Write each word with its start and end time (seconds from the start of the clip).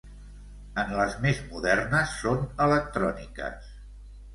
En 0.83 0.93
les 1.01 1.19
més 1.27 1.43
modernes, 1.53 2.17
són 2.25 2.45
electròniques. 2.69 3.75